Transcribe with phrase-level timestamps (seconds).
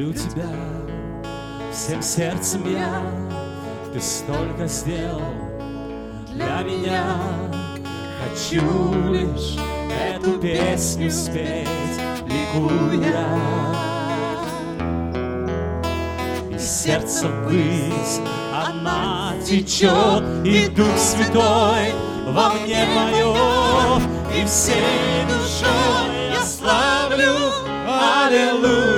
[0.00, 0.48] Люблю тебя
[1.70, 3.02] всем сердцем я,
[3.92, 5.20] ты столько сделал
[6.32, 7.04] для меня.
[8.22, 8.62] Хочу
[9.10, 9.58] лишь
[10.14, 11.68] эту песню спеть,
[12.24, 13.26] ликуя.
[16.50, 18.20] И сердце ввысь,
[18.54, 21.92] она течет, и Дух Святой
[22.26, 24.02] во мне поет,
[24.34, 27.34] и всей душой я славлю,
[27.86, 28.89] Аллилуйя.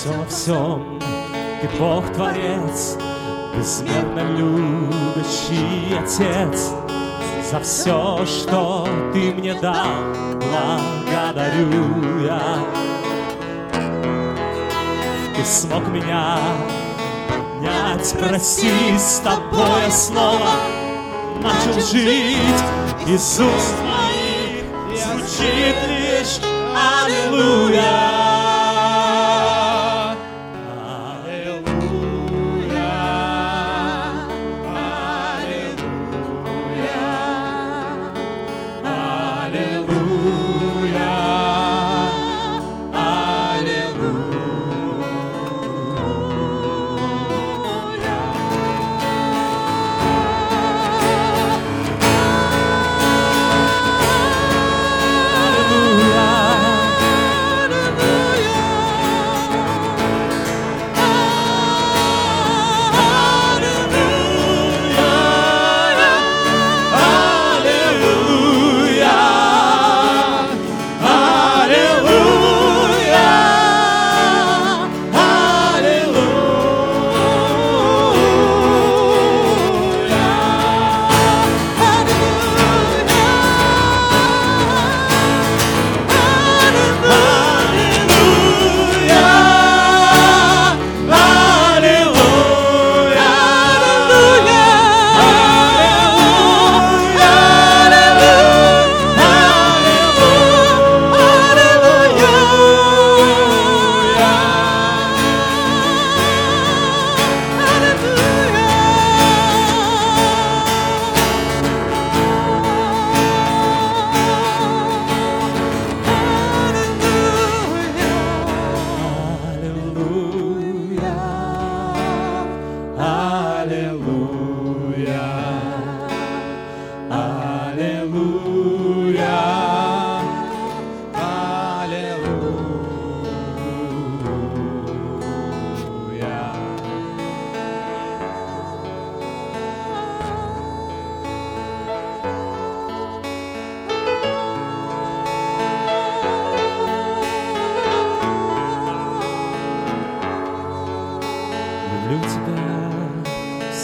[0.00, 0.98] Все во всем
[1.60, 2.96] ты Бог Творец,
[3.54, 6.70] безмерно любящий Отец.
[7.50, 9.84] За все, что ты мне дал,
[10.36, 12.40] благодарю я.
[15.36, 16.38] Ты смог меня
[17.28, 20.40] поднять, прости, с тобой я
[21.42, 22.64] начал жить.
[23.06, 24.64] Уст моих
[24.98, 25.89] звучит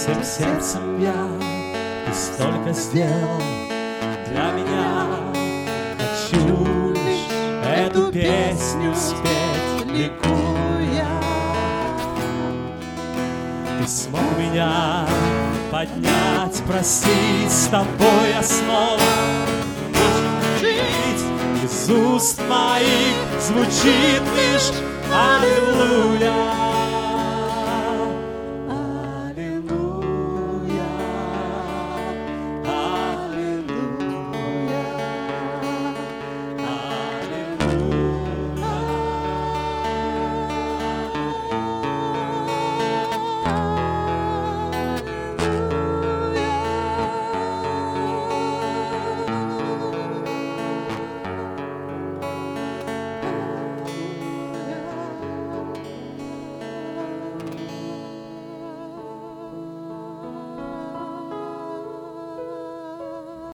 [0.06, 1.28] всем сердцем я,
[2.06, 3.42] ты столько сделал
[4.28, 5.06] для меня.
[5.98, 7.26] Хочу лишь
[7.64, 11.08] эту песню спеть, ликуя.
[13.80, 15.08] Ты смог меня
[15.72, 19.00] поднять, простить, с тобой я снова
[20.60, 21.64] жить.
[21.64, 24.70] Из уст моих звучит лишь